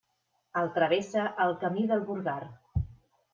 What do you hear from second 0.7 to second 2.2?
travessa el Camí del